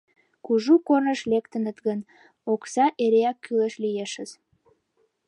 [0.45, 1.99] Кужу корныш лектыныт гын,
[2.53, 4.29] окса эреак кӱлеш лиешыс...